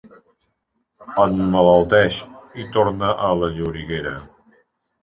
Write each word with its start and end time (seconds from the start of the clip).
Emmalalteix 1.25 2.19
i 2.65 2.69
torna 2.79 3.13
a 3.29 3.31
la 3.45 3.53
lloriguera. 3.61 4.19